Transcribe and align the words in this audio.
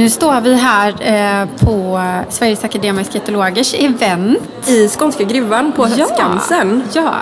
Nu 0.00 0.10
står 0.10 0.40
vi 0.40 0.54
här 0.54 0.88
eh, 1.00 1.48
på 1.58 2.00
Sveriges 2.28 2.64
Akademiska 2.64 3.18
Etologers 3.18 3.74
event. 3.74 4.68
I 4.68 4.88
Skånska 4.88 5.24
gruvan 5.24 5.72
på 5.72 5.86
Skansen. 5.86 6.82
Ja, 6.92 7.14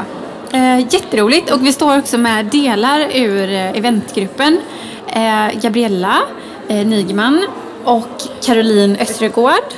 eh, 0.52 0.78
jätteroligt. 0.78 1.50
Och 1.50 1.66
vi 1.66 1.72
står 1.72 1.98
också 1.98 2.18
med 2.18 2.46
delar 2.46 3.00
ur 3.14 3.50
eh, 3.50 3.70
eventgruppen. 3.70 4.60
Eh, 5.06 5.60
Gabriella 5.60 6.16
eh, 6.68 6.86
Nygman 6.86 7.46
och 7.84 8.22
Caroline 8.42 8.96
Östergård. 9.00 9.74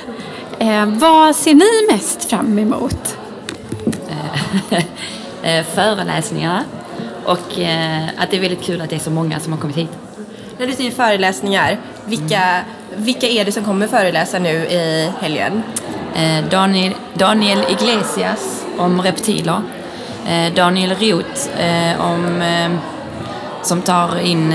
Eh, 0.59 0.85
vad 0.85 1.35
ser 1.35 1.53
ni 1.53 1.93
mest 1.93 2.29
fram 2.29 2.59
emot? 2.59 3.17
eh, 5.43 5.63
föreläsningarna 5.75 6.63
och 7.25 7.59
eh, 7.59 8.07
att 8.17 8.31
det 8.31 8.37
är 8.37 8.41
väldigt 8.41 8.63
kul 8.63 8.81
att 8.81 8.89
det 8.89 8.95
är 8.95 8.99
så 8.99 9.11
många 9.11 9.39
som 9.39 9.53
har 9.53 9.59
kommit 9.59 9.77
hit. 9.77 9.97
När 10.57 10.67
du 10.67 10.73
säger 10.73 10.91
föreläsningar, 10.91 11.79
vilka, 12.05 12.61
vilka 12.95 13.27
är 13.27 13.45
det 13.45 13.51
som 13.51 13.63
kommer 13.63 13.87
föreläsa 13.87 14.39
nu 14.39 14.49
i 14.49 15.11
helgen? 15.19 15.63
Eh, 16.15 16.45
Daniel, 16.49 16.93
Daniel 17.13 17.63
Iglesias 17.69 18.65
om 18.77 19.01
reptiler. 19.01 19.61
Eh, 20.27 20.53
Daniel 20.53 20.95
Roth 20.95 21.61
eh, 21.61 22.01
om, 22.01 22.43
som 23.63 23.81
tar 23.81 24.19
in 24.19 24.53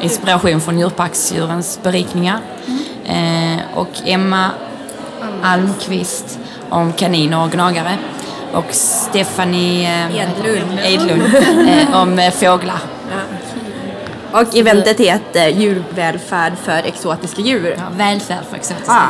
inspiration 0.00 0.60
från 0.60 0.78
djurparksdjurens 0.78 1.80
berikningar. 1.82 2.38
Och 3.74 3.90
Emma 4.04 4.50
Almqvist 5.42 6.38
om 6.68 6.92
kaniner 6.92 7.44
och 7.44 7.50
gnagare. 7.50 7.98
Och 8.52 8.64
Stephanie 8.70 10.08
Edlund. 10.12 10.80
Edlund 10.84 11.22
om 11.92 12.30
fåglar. 12.34 12.80
Och 14.32 14.56
eventet 14.56 15.00
heter 15.00 15.48
Djurvälfärd 15.48 16.52
för 16.58 16.82
exotiska 16.84 17.42
djur. 17.42 17.74
Ja, 17.78 17.84
välfärd 17.96 18.44
för 18.50 18.56
exotiska. 18.56 18.92
Ah. 18.92 19.08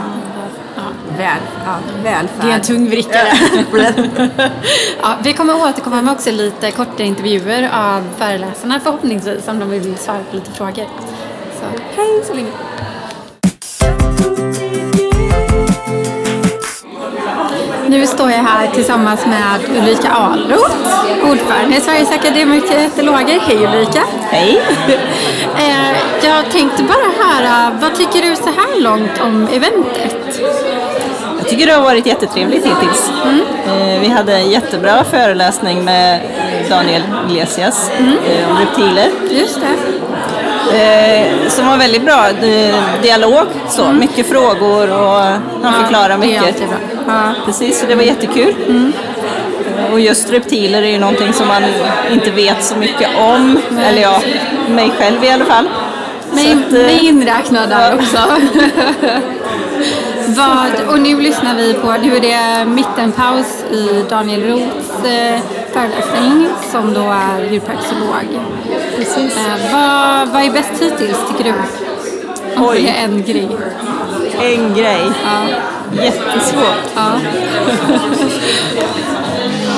Väl, 1.18 1.40
ja, 1.66 1.78
välfärd. 2.02 2.44
Det 2.44 2.50
är 2.50 2.54
en 2.54 2.60
tungvrickare. 2.60 3.28
ja, 5.02 5.16
vi 5.22 5.32
kommer 5.32 5.54
återkomma 5.68 6.02
med 6.02 6.12
också 6.12 6.30
lite 6.30 6.70
korta 6.70 7.02
intervjuer 7.02 7.70
av 7.72 8.08
föreläsarna 8.18 8.80
förhoppningsvis 8.80 9.48
om 9.48 9.58
de 9.58 9.70
vill 9.70 9.96
svara 9.96 10.20
på 10.30 10.36
lite 10.36 10.50
frågor. 10.50 10.86
Så. 11.60 11.66
Hej 11.96 12.22
så 12.26 12.34
länge. 12.34 12.50
Nu 17.90 18.06
står 18.06 18.30
jag 18.30 18.38
här 18.38 18.66
tillsammans 18.66 19.26
med 19.26 19.78
Ulrika 19.78 20.12
Ahlroth, 20.12 20.76
ordförande 21.30 21.76
i 21.76 21.80
Sveriges 21.80 22.10
Akademiker 22.10 22.78
Etologer. 22.78 23.40
Hej 23.40 23.56
Ulrika! 23.66 24.02
Hej! 24.30 24.62
Eh, 25.58 25.96
jag 26.28 26.50
tänkte 26.50 26.82
bara 26.82 27.24
höra, 27.24 27.78
vad 27.80 27.94
tycker 27.94 28.22
du 28.30 28.36
så 28.36 28.42
här 28.44 28.80
långt 28.80 29.20
om 29.20 29.48
eventet? 29.52 30.40
Jag 31.38 31.48
tycker 31.48 31.66
det 31.66 31.72
har 31.72 31.82
varit 31.82 32.06
jättetrevligt 32.06 32.66
hittills. 32.66 33.10
Eh, 33.66 34.00
Vi 34.00 34.08
hade 34.08 34.34
en 34.36 34.50
jättebra 34.50 35.04
föreläsning 35.04 35.84
med 35.84 36.20
Daniel 36.68 37.02
Iglesias 37.28 37.90
eh, 37.98 38.50
om 38.50 38.58
reptiler. 38.58 39.08
Just 39.30 39.60
det. 39.60 39.99
Eh, 40.74 41.48
Som 41.48 41.66
var 41.66 41.76
väldigt 41.76 42.04
bra 42.04 42.28
eh, 42.28 42.74
dialog, 43.02 43.46
så. 43.68 43.92
mycket 43.92 44.26
frågor 44.26 44.90
och 44.92 45.20
han 45.62 45.94
är 45.94 46.18
mycket. 46.18 46.62
Ja. 47.06 47.34
Precis, 47.46 47.80
så 47.80 47.86
det 47.86 47.94
var 47.94 48.02
jättekul. 48.02 48.54
Eh, 48.68 49.92
Och 49.92 50.00
just 50.00 50.30
reptiler 50.30 50.82
är 50.82 50.86
ju 50.90 50.98
någonting 50.98 51.32
som 51.32 51.48
man 51.48 51.62
inte 52.12 52.30
vet 52.30 52.64
så 52.64 52.76
mycket 52.76 53.08
om. 53.18 53.58
Eller 53.86 54.02
ja, 54.02 54.20
mig 54.68 54.90
själv 54.98 55.24
i 55.24 55.30
alla 55.30 55.44
fall. 55.44 55.68
Mig, 56.32 56.52
att, 56.52 56.72
eh, 56.72 56.78
mig 56.82 57.06
inräknad 57.06 57.68
där 57.68 57.94
också. 57.94 58.18
Vad, 60.26 60.88
och 60.94 61.00
nu 61.00 61.20
lyssnar 61.20 61.54
vi 61.54 61.74
på, 61.74 61.92
nu 62.02 62.16
är 62.16 62.20
det 62.20 62.64
mittenpaus 62.70 63.64
i 63.72 64.04
Daniel 64.10 64.42
Roths 64.42 65.04
eh, 65.04 65.40
föreläsning 65.72 66.48
som 66.72 66.94
då 66.94 67.00
är 67.00 67.50
djurparksolog. 67.50 68.40
Precis. 68.96 69.36
Eh, 69.36 69.72
vad, 69.72 70.28
vad 70.28 70.42
är 70.42 70.52
bäst 70.52 70.82
hittills 70.82 71.18
tycker 71.28 71.44
du? 71.44 71.54
Om 72.56 72.68
Oj. 72.68 72.82
det 72.82 72.88
är 72.88 73.04
en 73.04 73.22
grej. 73.22 73.48
En 74.40 74.74
grej. 74.74 75.02
Ja. 75.24 75.46
Jättesvårt. 76.02 76.90
Ja. 76.94 77.12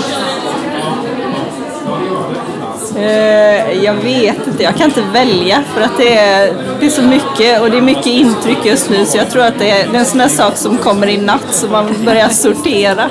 Eh, 3.02 3.84
jag 3.84 3.94
vet 3.94 4.46
inte, 4.46 4.62
jag 4.62 4.76
kan 4.76 4.84
inte 4.86 5.02
välja 5.12 5.62
för 5.74 5.80
att 5.80 5.98
det 5.98 6.18
är, 6.18 6.52
det 6.80 6.86
är 6.86 6.90
så 6.90 7.02
mycket 7.02 7.60
och 7.60 7.70
det 7.70 7.76
är 7.76 7.80
mycket 7.82 8.06
intryck 8.06 8.58
just 8.64 8.90
nu 8.90 9.06
så 9.06 9.18
jag 9.18 9.30
tror 9.30 9.42
att 9.44 9.58
det 9.58 9.70
är, 9.70 9.88
det 9.88 9.96
är 9.96 10.00
en 10.00 10.06
sån 10.06 10.18
där 10.18 10.28
sak 10.28 10.56
som 10.56 10.76
kommer 10.78 11.06
i 11.06 11.16
natt 11.18 11.46
så 11.50 11.66
man 11.68 12.04
börjar 12.04 12.28
sortera. 12.28 13.10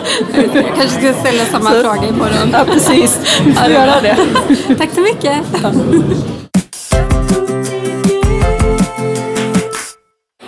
Jag 0.53 0.65
kanske 0.77 0.87
ska 1.01 1.13
ställa 1.13 1.45
samma 1.45 1.71
Så- 1.71 1.81
fråga 1.81 2.07
imorgon. 2.07 2.49
Ja 2.53 2.59
precis, 2.65 3.39
vi 3.45 3.53
får 3.53 3.71
göra 3.71 4.01
det. 4.01 4.17
Tack 4.77 4.89
så 4.95 5.01
mycket. 5.01 5.37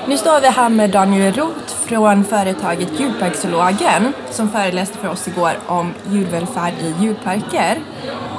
Nu 0.08 0.18
står 0.18 0.42
vi 0.42 0.48
här 0.48 0.70
med 0.70 0.90
Daniel 0.90 1.34
Roth 1.34 1.74
från 1.86 2.24
företaget 2.26 2.88
Djurparksologen 3.00 4.14
som 4.32 4.50
föreläste 4.50 4.98
för 4.98 5.08
oss 5.10 5.28
igår 5.28 5.52
om 5.68 5.94
djurvälfärd 6.12 6.74
i 6.82 6.94
djurparker. 7.04 7.78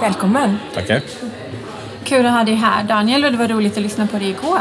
Välkommen! 0.05 0.59
Tackar. 0.75 1.01
Kul 2.05 2.27
att 2.27 2.33
ha 2.33 2.45
dig 2.45 2.55
här 2.55 2.85
Daniel 2.85 3.25
och 3.25 3.33
det 3.33 3.39
var 3.39 3.49
roligt 3.49 3.77
att 3.77 3.83
lyssna 3.83 4.07
på 4.07 4.19
dig 4.19 4.29
igår. 4.29 4.61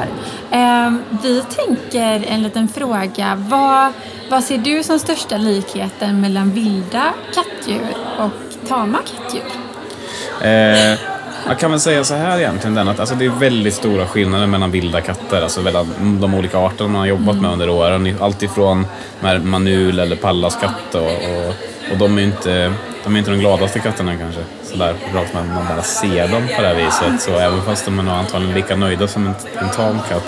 Ehm, 0.51 1.03
vi 1.23 1.41
tänker 1.41 2.25
en 2.27 2.43
liten 2.43 2.67
fråga. 2.67 3.35
Vad, 3.35 3.93
vad 4.29 4.43
ser 4.43 4.57
du 4.57 4.83
som 4.83 4.99
största 4.99 5.37
likheten 5.37 6.21
mellan 6.21 6.51
vilda 6.51 7.13
kattdjur 7.33 7.95
och 8.19 8.67
tama 8.67 8.97
kattdjur? 8.97 9.43
Eh, 10.41 10.99
jag 11.47 11.59
kan 11.59 11.71
väl 11.71 11.79
säga 11.79 12.03
så 12.03 12.13
här 12.13 12.39
egentligen, 12.39 12.75
den, 12.75 12.87
att 12.87 12.99
alltså, 12.99 13.15
det 13.15 13.25
är 13.25 13.29
väldigt 13.29 13.73
stora 13.73 14.07
skillnader 14.07 14.47
mellan 14.47 14.71
vilda 14.71 15.01
katter, 15.01 15.41
alltså 15.41 15.61
mellan 15.61 16.19
de 16.21 16.33
olika 16.33 16.57
arterna 16.57 16.89
man 16.89 16.99
har 16.99 17.07
jobbat 17.07 17.41
med 17.41 17.51
under 17.51 17.69
åren. 17.69 18.17
Allt 18.21 18.43
ifrån 18.43 18.87
de 19.21 19.27
här 19.27 19.39
manul 19.39 19.99
eller 19.99 20.15
pallaskatt 20.15 20.95
och, 20.95 21.01
och, 21.01 21.53
och 21.91 21.97
de 21.97 22.17
är 22.17 22.21
inte, 22.21 22.73
de 23.03 23.15
är 23.15 23.19
inte 23.19 23.31
de 23.31 23.39
gladaste 23.39 23.79
katterna 23.79 24.17
kanske. 24.17 24.41
Sådär 24.63 24.95
rakt 25.13 25.33
man, 25.33 25.47
man 25.47 25.67
bara 25.69 25.81
ser 25.81 26.27
dem 26.27 26.47
på 26.55 26.61
det 26.61 26.67
här 26.67 26.75
viset. 26.75 27.21
Så 27.21 27.31
även 27.31 27.61
fast 27.61 27.85
de 27.85 27.99
är 27.99 28.03
nog 28.03 28.13
antagligen 28.13 28.55
lika 28.55 28.75
nöjda 28.75 29.07
som 29.07 29.27
en, 29.27 29.33
en 29.57 29.69
tam 29.69 29.99
katt. 30.09 30.23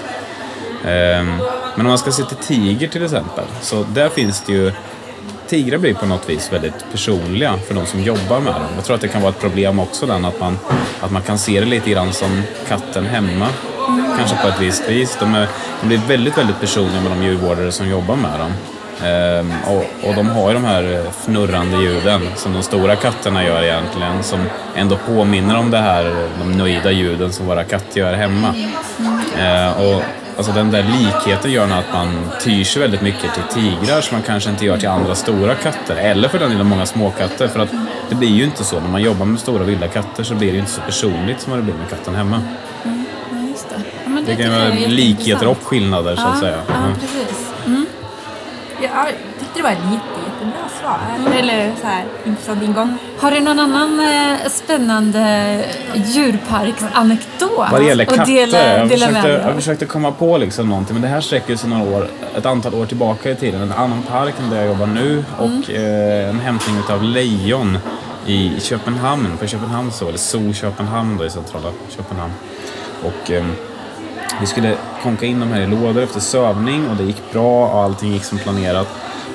Um, 0.84 1.38
men 1.76 1.86
om 1.86 1.88
man 1.88 1.98
ska 1.98 2.12
se 2.12 2.24
till 2.24 2.38
tiger 2.38 2.88
till 2.88 3.04
exempel, 3.04 3.46
så 3.62 3.84
där 3.84 4.10
finns 4.10 4.42
det 4.42 4.54
ju 4.54 4.72
Tigrar 5.48 5.78
blir 5.78 5.94
på 5.94 6.06
något 6.06 6.30
vis 6.30 6.54
väldigt 6.54 6.92
personliga 6.92 7.58
för 7.58 7.74
de 7.74 7.86
som 7.86 8.04
jobbar 8.04 8.40
med 8.40 8.54
dem. 8.54 8.68
Jag 8.76 8.86
tror 8.86 8.96
att 8.96 9.02
det 9.02 9.08
kan 9.08 9.22
vara 9.22 9.32
ett 9.32 9.40
problem 9.40 9.80
också 9.80 10.06
den 10.06 10.26
att 10.26 10.40
man, 10.40 10.58
att 11.02 11.12
man 11.12 11.22
kan 11.22 11.38
se 11.38 11.60
det 11.60 11.66
lite 11.66 11.90
grann 11.90 12.14
som 12.14 12.44
katten 12.68 13.06
hemma. 13.06 13.48
Kanske 14.18 14.38
på 14.42 14.48
ett 14.48 14.62
visst 14.62 14.90
vis. 14.90 15.18
De, 15.20 15.36
är, 15.36 15.48
de 15.82 15.88
blir 15.88 15.98
väldigt, 15.98 16.38
väldigt 16.38 16.60
personliga 16.60 17.02
med 17.02 17.12
de 17.12 17.24
djurvårdare 17.24 17.72
som 17.72 17.90
jobbar 17.90 18.16
med 18.16 18.40
dem. 18.40 18.52
Ehm, 19.04 19.52
och, 19.68 20.10
och 20.10 20.16
de 20.16 20.30
har 20.30 20.48
ju 20.48 20.54
de 20.54 20.64
här 20.66 20.84
eh, 20.94 21.10
fnurrande 21.12 21.78
ljuden 21.78 22.22
som 22.36 22.54
de 22.54 22.64
stora 22.64 22.96
katterna 22.96 23.44
gör 23.44 23.64
egentligen. 23.64 24.24
Som 24.24 24.40
ändå 24.76 24.98
påminner 24.98 25.58
om 25.58 25.72
det 25.72 25.78
här, 25.78 26.28
de 26.40 26.52
nöjda 26.58 26.92
ljuden 26.92 27.34
som 27.34 27.46
våra 27.46 27.64
katter 27.64 28.00
gör 28.00 28.14
hemma. 28.14 28.54
Eh, 29.40 29.82
och 29.82 30.02
alltså 30.38 30.52
den 30.52 30.72
där 30.72 30.84
likheten 30.84 31.52
gör 31.52 31.64
att 31.64 31.94
man 31.94 32.30
tyr 32.42 32.64
sig 32.64 32.82
väldigt 32.82 33.02
mycket 33.02 33.34
till 33.34 33.44
tigrar 33.64 34.02
som 34.02 34.16
man 34.16 34.24
kanske 34.24 34.50
inte 34.50 34.66
gör 34.66 34.78
till 34.78 34.90
andra 34.90 35.16
stora 35.16 35.56
katter. 35.56 35.96
Eller 35.96 36.28
för 36.30 36.40
den 36.40 36.50
delen 36.52 36.68
många 36.68 36.86
småkatter. 36.86 37.48
För 37.48 37.60
att 37.60 37.70
det 38.10 38.16
blir 38.16 38.30
ju 38.30 38.44
inte 38.44 38.64
så. 38.64 38.80
När 38.80 38.90
man 38.90 39.02
jobbar 39.02 39.26
med 39.26 39.40
stora 39.40 39.64
vilda 39.64 39.88
katter 39.88 40.24
så 40.24 40.36
blir 40.36 40.48
det 40.48 40.54
ju 40.54 40.60
inte 40.60 40.72
så 40.72 40.82
personligt 40.82 41.42
som 41.42 41.54
det 41.56 41.62
blir 41.62 41.74
med 41.74 41.90
katten 41.90 42.16
hemma. 42.16 42.42
Just 43.52 43.70
det. 43.70 43.76
Ja, 44.04 44.10
men 44.10 44.26
Det 44.26 44.36
kan 44.36 44.46
ju 44.46 44.52
vara 44.52 44.70
likheter 44.88 45.48
och 45.48 45.64
skillnader 45.64 46.16
så 46.16 46.22
att 46.22 46.28
ja, 46.36 46.40
säga. 46.42 46.58
Ja, 46.68 46.74
Mm. 46.76 46.96
precis. 47.00 47.52
Ja, 48.96 49.06
jag 49.08 49.40
tyckte 49.40 49.60
det 49.60 49.64
var 49.64 49.70
ett 49.70 49.78
jätte, 49.78 50.20
jättebra 50.26 50.70
svar. 50.82 51.00
Eller 51.40 51.72
så 51.82 51.88
här, 51.88 52.06
intressant 52.26 52.64
ingång. 52.64 52.98
Har 53.20 53.32
du 53.32 53.40
någon 53.40 53.60
annan 53.60 54.00
eh, 54.00 54.50
spännande 54.50 55.66
djurparksanekdot? 55.94 57.72
Vad 57.72 57.82
det 57.82 57.86
gäller 57.86 58.04
att 58.04 58.16
katter, 58.16 58.34
dela, 58.34 58.78
jag, 58.78 58.90
dela 58.90 59.08
försökte, 59.08 59.30
jag 59.30 59.56
försökte 59.56 59.86
komma 59.86 60.12
på 60.12 60.38
liksom 60.38 60.70
någonting, 60.70 60.94
men 60.94 61.02
det 61.02 61.08
här 61.08 61.22
sträcker 61.22 61.56
sig 61.56 61.70
några 61.70 61.98
år, 61.98 62.08
ett 62.38 62.46
antal 62.46 62.76
år 62.76 62.86
tillbaka 62.86 63.32
i 63.32 63.36
tiden. 63.36 63.62
En 63.62 63.72
annan 63.72 64.02
park 64.04 64.34
än 64.44 64.50
där 64.50 64.58
jag 64.58 64.68
jobbar 64.68 64.88
nu 64.88 65.26
och 65.38 65.70
eh, 65.72 66.30
en 66.30 66.40
hämtning 66.40 66.76
av 66.90 67.04
lejon 67.04 67.78
i 68.26 68.60
Köpenhamn, 68.60 69.38
på 69.40 69.48
Köpenhamn 69.48 69.92
så, 69.92 70.08
eller 70.08 70.18
Zoo 70.18 70.54
Köpenhamn 70.54 71.18
då 71.18 71.26
i 71.26 71.30
centrala 71.30 71.70
Köpenhamn. 71.90 72.34
Och 73.04 73.32
eh, 73.32 73.46
vi 74.40 74.46
skulle 74.46 74.78
konka 75.04 75.26
in 75.26 75.40
de 75.40 75.52
här 75.52 75.62
i 75.62 75.68
lådor 75.68 76.02
efter 76.02 76.20
sövning 76.20 76.90
och 76.90 76.96
det 76.96 77.04
gick 77.04 77.32
bra 77.32 77.68
och 77.68 77.84
allting 77.84 78.14
gick 78.14 78.24
som 78.24 78.38
planerat. 78.38 78.88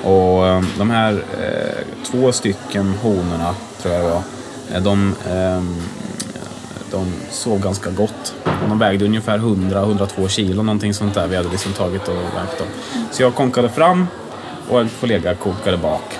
Och 0.03 0.47
eh, 0.47 0.63
de 0.77 0.89
här 0.89 1.13
eh, 1.13 2.05
två 2.11 2.31
stycken 2.31 2.93
honorna, 3.01 3.55
tror 3.81 3.93
jag 3.93 4.03
det 4.03 4.09
var, 4.09 4.21
eh, 4.73 4.83
de, 4.83 5.15
eh, 5.29 5.63
de 6.91 7.13
sov 7.29 7.61
ganska 7.61 7.89
gott. 7.89 8.33
De 8.69 8.79
vägde 8.79 9.05
ungefär 9.05 9.37
100-102 9.37 10.27
kilo, 10.27 10.63
någonting 10.63 10.93
sånt 10.93 11.13
där. 11.13 11.27
Vi 11.27 11.35
hade 11.35 11.49
liksom 11.49 11.73
tagit 11.73 12.07
och 12.07 12.15
vägt 12.15 12.57
dem. 12.57 12.67
Så 13.11 13.23
jag 13.23 13.35
konkade 13.35 13.69
fram 13.69 14.07
och 14.69 14.81
en 14.81 14.89
kollega 14.99 15.35
kokade 15.35 15.77
bak. 15.77 16.17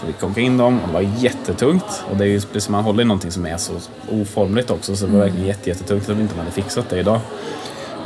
Så 0.00 0.06
vi 0.06 0.12
konkade 0.12 0.46
in 0.46 0.56
dem 0.56 0.80
och 0.80 0.88
det 0.88 0.94
var 0.94 1.00
jättetungt. 1.18 2.04
Och 2.10 2.16
det 2.16 2.24
är 2.24 2.28
ju 2.28 2.40
precis 2.40 2.64
som 2.64 2.72
man 2.72 2.84
håller 2.84 3.02
i 3.02 3.06
någonting 3.06 3.30
som 3.30 3.46
är 3.46 3.56
så 3.56 3.72
oformligt 4.08 4.70
också. 4.70 4.96
Så 4.96 5.06
det 5.06 5.12
var 5.12 5.20
verkligen 5.20 5.46
jättetungt 5.46 6.08
att 6.08 6.16
vi 6.16 6.22
inte 6.22 6.38
hade 6.38 6.50
fixat 6.50 6.88
det 6.88 6.98
idag. 6.98 7.20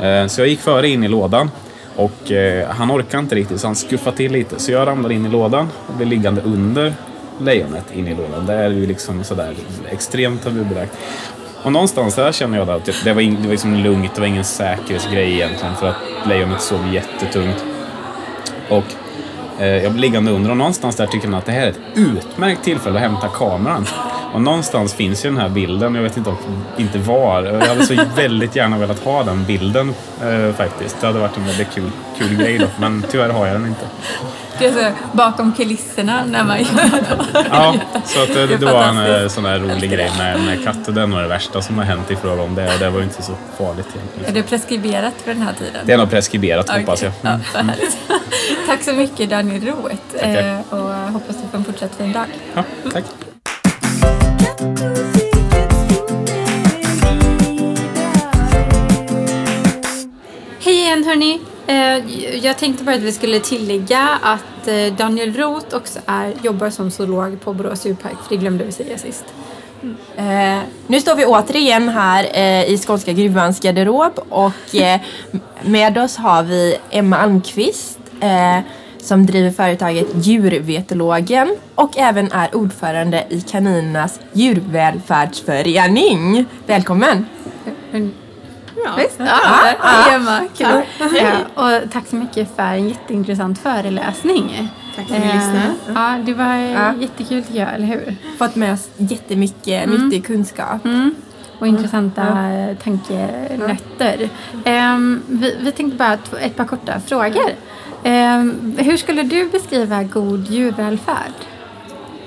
Eh, 0.01 0.27
så 0.27 0.41
jag 0.41 0.47
gick 0.47 0.59
före 0.59 0.87
in 0.87 1.03
i 1.03 1.07
lådan 1.07 1.51
och 1.95 2.31
eh, 2.31 2.69
han 2.69 2.91
orkade 2.91 3.23
inte 3.23 3.35
riktigt 3.35 3.61
så 3.61 3.67
han 3.67 3.75
skuffade 3.75 4.17
till 4.17 4.31
lite. 4.31 4.59
Så 4.59 4.71
jag 4.71 4.87
ramlade 4.87 5.13
in 5.13 5.25
i 5.25 5.29
lådan 5.29 5.69
och 5.87 5.93
blev 5.93 6.09
liggande 6.09 6.41
under 6.41 6.93
lejonet 7.39 7.91
in 7.93 8.07
i 8.07 8.15
lådan. 8.15 8.45
Det 8.45 8.53
är 8.53 8.69
ju 8.69 8.85
liksom 8.85 9.23
sådär 9.23 9.53
extremt 9.89 10.43
tabubelagt. 10.43 10.97
Och 11.63 11.71
någonstans 11.71 12.15
där 12.15 12.31
känner 12.31 12.57
jag 12.57 12.69
att 12.69 12.89
det 13.03 13.13
var, 13.13 13.21
in, 13.21 13.35
det 13.35 13.41
var 13.41 13.51
liksom 13.51 13.75
lugnt, 13.75 14.15
det 14.15 14.21
var 14.21 14.27
ingen 14.27 14.43
säkerhetsgrej 14.43 15.33
egentligen 15.33 15.75
för 15.75 15.87
att 15.87 16.27
lejonet 16.27 16.61
sov 16.61 16.93
jättetungt. 16.93 17.65
Och 18.69 18.83
eh, 19.59 19.67
jag 19.67 19.91
blev 19.91 20.01
liggande 20.01 20.31
under 20.31 20.51
och 20.51 20.57
någonstans 20.57 20.95
där 20.95 21.07
tycker 21.07 21.27
man 21.27 21.39
att 21.39 21.45
det 21.45 21.51
här 21.51 21.65
är 21.65 21.69
ett 21.69 21.79
utmärkt 21.95 22.63
tillfälle 22.63 22.95
att 22.95 23.01
hämta 23.01 23.27
kameran. 23.27 23.85
Och 24.35 24.41
någonstans 24.41 24.93
finns 24.93 25.25
ju 25.25 25.29
den 25.29 25.39
här 25.39 25.49
bilden, 25.49 25.95
jag 25.95 26.01
vet 26.03 26.17
inte, 26.17 26.33
inte 26.77 26.99
var. 26.99 27.43
Jag 27.43 27.67
hade 27.67 27.85
så 27.85 27.93
väldigt 28.15 28.55
gärna 28.55 28.77
velat 28.77 28.99
ha 28.99 29.23
den 29.23 29.45
bilden 29.45 29.93
eh, 30.23 30.55
faktiskt. 30.55 31.01
Det 31.01 31.07
hade 31.07 31.19
varit 31.19 31.37
en 31.37 31.45
väldigt 31.45 31.71
kul, 31.75 31.91
kul 32.17 32.35
grej 32.35 32.57
då, 32.57 32.65
men 32.79 33.05
tyvärr 33.11 33.29
har 33.29 33.45
jag 33.47 33.55
den 33.55 33.65
inte. 33.65 33.85
Det 34.59 34.65
är 34.65 34.71
så 34.73 34.91
bakom 35.17 35.53
kulisserna 35.53 36.25
när 36.25 36.43
man 36.43 36.59
gör 36.59 36.67
Ja, 37.51 37.75
så 38.05 38.23
att 38.23 38.27
det, 38.33 38.47
Det 38.47 38.53
är 38.53 38.57
det 38.57 38.65
var 38.65 38.83
en 38.83 39.21
eh, 39.23 39.27
sån 39.27 39.43
där 39.43 39.59
rolig 39.59 39.91
grej 39.91 40.11
med, 40.17 40.39
med 40.39 40.63
katter. 40.63 40.91
Det 40.91 41.01
är 41.01 41.07
nog 41.07 41.19
det 41.19 41.27
värsta 41.27 41.61
som 41.61 41.77
har 41.77 41.85
hänt 41.85 42.11
i 42.11 42.15
fråga 42.15 42.41
om 42.41 42.55
det. 42.55 42.77
Det 42.79 42.89
var 42.89 42.97
ju 42.97 43.03
inte 43.03 43.21
så 43.21 43.33
farligt 43.57 43.87
Är 43.93 43.97
egentligen. 43.99 44.33
det 44.33 44.43
preskriberat 44.43 45.13
för 45.23 45.33
den 45.33 45.41
här 45.41 45.53
tiden? 45.53 45.81
Det 45.85 45.93
är 45.93 45.97
nog 45.97 46.09
preskriberat 46.09 46.69
hoppas 46.69 47.03
jag. 47.03 47.11
Mm. 47.23 47.39
Ja, 47.53 47.59
härligt. 47.61 47.97
Tack 48.67 48.83
så 48.83 48.93
mycket 48.93 49.29
Daniel 49.29 49.61
Tackar. 50.19 50.53
eh, 50.53 50.59
och 50.69 51.11
hoppas 51.13 51.35
du 51.35 51.47
får 51.51 51.57
en 51.57 51.63
fortsatt 51.63 51.95
fin 51.95 52.11
dag. 52.11 52.25
Ja, 52.53 52.63
tack. 52.93 53.03
Hej 54.65 54.73
igen 60.73 61.03
hörni! 61.03 61.39
Eh, 61.67 62.35
jag 62.45 62.57
tänkte 62.57 62.83
bara 62.83 62.95
att 62.95 63.01
vi 63.01 63.11
skulle 63.11 63.39
tillägga 63.39 64.09
att 64.21 64.67
eh, 64.67 64.93
Daniel 64.97 65.33
Roth 65.33 65.75
också 65.75 65.99
är, 66.05 66.33
jobbar 66.43 66.69
som 66.69 66.91
zoolog 66.91 67.41
på 67.41 67.53
Borås 67.53 67.85
djurpark, 67.85 68.13
för 68.23 68.29
det 68.29 68.37
glömde 68.37 68.63
vi 68.63 68.71
säga 68.71 68.97
sist. 68.97 69.25
Eh, 70.15 70.59
nu 70.87 71.01
står 71.01 71.15
vi 71.15 71.25
återigen 71.25 71.89
här 71.89 72.27
eh, 72.33 72.69
i 72.73 72.77
Skånska 72.77 73.11
Gruvans 73.11 73.59
garderob 73.59 74.19
och 74.29 74.75
eh, 74.75 74.99
med 75.61 75.97
oss 75.97 76.17
har 76.17 76.43
vi 76.43 76.77
Emma 76.89 77.17
Almqvist 77.17 77.99
eh, 78.21 78.59
som 79.05 79.25
driver 79.25 79.51
företaget 79.51 80.07
Djurvetologen 80.13 81.55
och 81.75 81.97
även 81.97 82.31
är 82.31 82.55
ordförande 82.55 83.23
i 83.29 83.41
kaninernas 83.41 84.19
djurvälfärdsförening. 84.33 86.45
Välkommen! 86.65 87.25
Visst? 88.97 89.15
Ja, 89.17 89.25
hej 89.81 90.15
Emma! 90.15 90.39
Kul! 90.57 90.81
Ja, 91.21 91.31
och 91.55 91.81
tack 91.91 92.07
så 92.07 92.15
mycket 92.15 92.55
för 92.55 92.63
en 92.63 92.89
jätteintressant 92.89 93.59
föreläsning. 93.59 94.69
Tack 94.95 95.11
Eh, 95.11 95.37
Ja, 95.95 96.17
det 96.25 96.33
var 96.33 96.55
Ja. 96.55 96.93
jättekul 96.99 97.43
tycker 97.43 97.59
jag, 97.59 97.73
eller 97.73 97.87
hur? 97.87 98.15
Fått 98.37 98.55
med 98.55 98.73
oss 98.73 98.89
jättemycket 98.97 99.89
nyttig 99.89 100.25
kunskap. 100.25 100.85
Mm. 100.85 101.15
Och 101.59 101.67
intressanta 101.67 102.21
eh, 102.51 102.75
tankenötter. 102.83 104.29
Ehm, 104.65 105.21
vi, 105.29 105.55
vi 105.59 105.71
tänkte 105.71 105.97
bara 105.97 106.17
ett 106.41 106.55
par 106.55 106.65
korta 106.65 106.99
frågor. 106.99 107.51
Ehm, 108.07 108.77
hur 108.77 108.97
skulle 108.97 109.23
du 109.23 109.49
beskriva 109.49 110.03
god 110.03 110.47
djurvälfärd? 110.47 111.33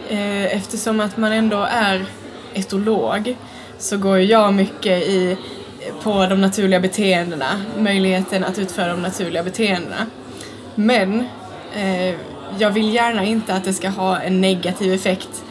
Eh, 0.08 0.56
Eftersom 0.56 1.00
att 1.00 1.16
man 1.16 1.32
ändå 1.32 1.66
är 1.70 2.06
etolog 2.54 3.36
så 3.78 3.96
går 3.96 4.18
jag 4.18 4.54
mycket 4.54 5.02
i, 5.02 5.36
på 6.02 6.26
de 6.26 6.40
naturliga 6.40 6.80
beteendena, 6.80 7.60
möjligheten 7.78 8.44
att 8.44 8.58
utföra 8.58 8.88
de 8.88 9.02
naturliga 9.02 9.42
beteendena. 9.42 10.06
Men 10.74 11.20
eh, 11.76 12.14
jag 12.58 12.70
vill 12.70 12.94
gärna 12.94 13.24
inte 13.24 13.54
att 13.54 13.64
det 13.64 13.72
ska 13.72 13.88
ha 13.88 14.20
en 14.20 14.40
negativ 14.40 14.92
effekt 14.92 15.44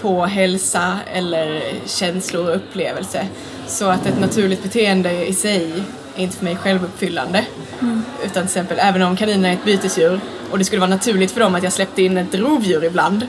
på 0.00 0.26
hälsa 0.26 0.98
eller 1.14 1.62
känslor 1.86 2.48
och 2.50 2.56
upplevelse. 2.56 3.26
Så 3.66 3.88
att 3.88 4.06
ett 4.06 4.20
naturligt 4.20 4.62
beteende 4.62 5.26
i 5.26 5.32
sig 5.32 5.82
inte 6.20 6.36
för 6.36 6.44
mig 6.44 6.56
självuppfyllande. 6.56 7.44
Utan 8.24 8.32
till 8.32 8.42
exempel, 8.42 8.78
även 8.80 9.02
om 9.02 9.16
kaninerna 9.16 9.48
är 9.48 9.52
ett 9.52 9.64
bytesdjur 9.64 10.20
och 10.50 10.58
det 10.58 10.64
skulle 10.64 10.80
vara 10.80 10.90
naturligt 10.90 11.30
för 11.30 11.40
dem 11.40 11.54
att 11.54 11.62
jag 11.62 11.72
släppte 11.72 12.02
in 12.02 12.18
ett 12.18 12.34
rovdjur 12.34 12.84
ibland 12.84 13.26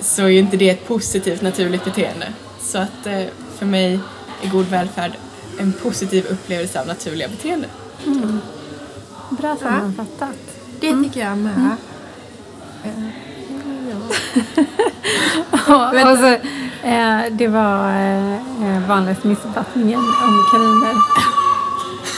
så 0.00 0.22
är 0.22 0.28
ju 0.28 0.38
inte 0.38 0.56
det 0.56 0.70
ett 0.70 0.88
positivt 0.88 1.42
naturligt 1.42 1.84
beteende. 1.84 2.26
Så 2.60 2.78
att 2.78 3.06
eh, 3.06 3.22
för 3.58 3.66
mig 3.66 4.00
är 4.42 4.48
god 4.48 4.66
välfärd 4.66 5.12
en 5.58 5.72
positiv 5.72 6.26
upplevelse 6.30 6.80
av 6.80 6.86
naturliga 6.86 7.28
beteenden. 7.28 7.70
Bra 9.30 9.56
sammanfattat. 9.56 10.36
Det 10.80 11.02
tycker 11.02 11.20
jag 11.20 11.38
med. 11.38 11.76
och 16.12 16.18
så, 16.18 16.26
eh, 16.86 17.20
det 17.30 17.48
var 17.48 17.90
eh, 17.90 18.88
vanligaste 18.88 19.28
missuppfattningen 19.28 20.00
om 20.00 20.44
kaniner. 20.52 20.94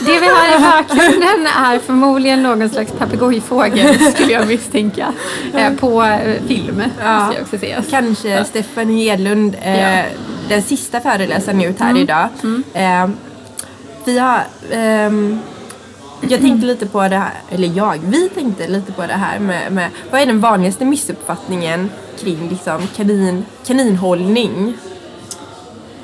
Det 0.06 0.20
vi 0.20 0.26
har 0.28 0.58
i 0.58 0.60
bakgrunden 0.62 1.46
är 1.46 1.78
förmodligen 1.78 2.42
någon 2.42 2.68
slags 2.68 2.92
papegojfågel 2.92 3.98
skulle 4.14 4.32
jag 4.32 4.46
misstänka. 4.46 5.12
Eh, 5.54 5.72
på 5.72 6.02
eh, 6.02 6.42
film, 6.48 6.82
Ja. 7.02 7.32
också 7.42 7.58
säga. 7.58 7.82
Kanske 7.90 8.44
Stephanie 8.44 9.12
Edlund, 9.12 9.56
eh, 9.62 9.98
Ja. 9.98 10.04
den 10.48 10.62
sista 10.62 11.00
föreläsaren 11.00 11.62
ut 11.62 11.80
här 11.80 11.98
idag. 11.98 12.28
Eh, 12.74 13.08
vi 14.04 14.18
har, 14.18 14.40
ehm, 14.72 15.38
jag 16.28 16.40
tänkte 16.40 16.66
lite 16.66 16.86
på 16.86 17.00
det 17.08 17.16
här, 17.16 17.32
eller 17.50 17.68
jag, 17.76 17.98
vi 18.04 18.28
tänkte 18.28 18.68
lite 18.68 18.92
på 18.92 19.02
det 19.02 19.12
här 19.12 19.38
med, 19.38 19.72
med 19.72 19.88
vad 20.10 20.20
är 20.20 20.26
den 20.26 20.40
vanligaste 20.40 20.84
missuppfattningen 20.84 21.90
kring 22.20 22.48
liksom 22.48 22.86
kanin, 22.96 23.44
kaninhållning? 23.66 24.74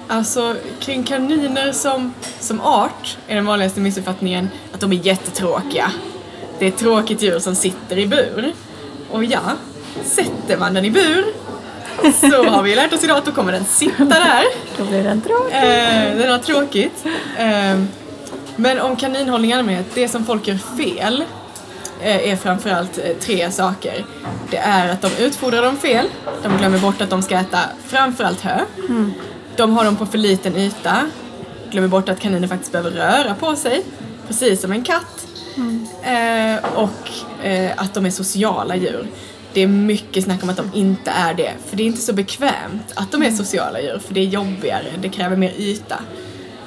Alltså 0.09 0.55
kring 0.81 1.05
kaniner 1.05 1.73
som, 1.73 2.15
som 2.41 2.61
art 2.61 3.19
är 3.27 3.35
den 3.35 3.47
vanligaste 3.47 3.81
missuppfattningen 3.81 4.49
att 4.73 4.81
de 4.81 4.93
är 4.93 4.97
jättetråkiga. 4.97 5.91
Det 6.59 6.65
är 6.65 6.69
ett 6.69 6.79
tråkigt 6.79 7.23
djur 7.23 7.39
som 7.39 7.55
sitter 7.55 7.99
i 7.99 8.07
bur. 8.07 8.53
Och 9.11 9.25
ja, 9.25 9.41
sätter 10.05 10.59
man 10.59 10.75
den 10.75 10.85
i 10.85 10.91
bur 10.91 11.25
så 12.13 12.45
har 12.45 12.63
vi 12.63 12.75
lärt 12.75 12.93
oss 12.93 13.05
idag 13.05 13.19
att 13.19 13.25
då 13.25 13.33
kommer 13.33 13.53
den 13.53 13.65
sitta 13.65 14.05
där. 14.05 14.45
Då 14.79 14.85
blir 14.85 15.05
den 15.05 15.21
tråkig. 15.21 15.57
Eh, 15.57 16.17
den 16.17 16.31
har 16.31 16.39
tråkigt. 16.39 17.05
Eh, 17.39 17.81
men 18.57 18.81
om 18.81 18.97
kaninhållning 18.97 19.51
i 19.51 19.55
allmänhet, 19.55 19.87
det 19.95 20.09
som 20.09 20.25
folk 20.25 20.49
gör 20.49 20.59
fel 20.77 21.25
eh, 22.01 22.31
är 22.33 22.37
framförallt 22.37 22.99
eh, 22.99 23.05
tre 23.21 23.51
saker. 23.51 24.05
Det 24.51 24.57
är 24.57 24.89
att 24.89 25.03
de 25.03 25.11
utfodrar 25.19 25.63
dem 25.63 25.77
fel, 25.77 26.07
de 26.43 26.59
glömmer 26.59 26.79
bort 26.79 27.01
att 27.01 27.11
de 27.11 27.23
ska 27.23 27.37
äta 27.37 27.59
framförallt 27.87 28.41
hö. 28.41 28.61
De 29.57 29.73
har 29.73 29.85
dem 29.85 29.97
på 29.97 30.07
för 30.07 30.19
liten 30.19 30.57
yta, 30.57 31.11
glömmer 31.71 31.89
bort 31.89 32.09
att 32.09 32.21
kaniner 32.21 32.49
faktiskt 32.49 32.73
behöver 32.73 32.91
röra 32.91 33.35
på 33.35 33.57
sig, 33.57 33.85
precis 34.27 34.61
som 34.61 34.73
en 34.73 34.85
katt. 34.85 35.27
Eh, 36.03 36.75
och 36.75 37.45
eh, 37.47 37.73
att 37.77 37.95
de 37.95 38.07
är 38.07 38.11
sociala 38.11 38.77
djur. 38.77 39.07
Det 39.53 39.63
är 39.63 39.67
mycket 39.67 40.25
snack 40.25 40.43
om 40.43 40.49
att 40.49 40.57
de 40.57 40.71
inte 40.75 41.11
är 41.11 41.35
det, 41.35 41.53
för 41.67 41.77
det 41.77 41.83
är 41.83 41.87
inte 41.87 42.01
så 42.01 42.13
bekvämt 42.13 42.93
att 42.95 43.13
de 43.13 43.23
är 43.23 43.31
sociala 43.31 43.81
djur, 43.81 43.99
för 43.99 44.15
det 44.15 44.21
är 44.21 44.25
jobbigare, 44.25 44.87
det 45.01 45.09
kräver 45.09 45.37
mer 45.37 45.53
yta. 45.59 45.99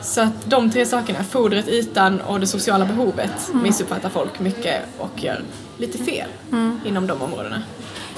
Så 0.01 0.22
att 0.22 0.46
de 0.46 0.72
tre 0.72 0.86
sakerna, 0.86 1.24
fodret, 1.24 1.67
ytan 1.67 2.22
och 2.22 2.39
det 2.39 2.48
sociala 2.48 2.86
behovet, 2.86 3.51
missuppfattar 3.53 4.10
folk 4.10 4.39
mycket 4.39 4.81
och 4.98 5.24
gör 5.24 5.41
lite 5.77 5.98
fel 5.98 6.27
inom 6.86 7.08
de 7.08 7.22
områdena. 7.22 7.62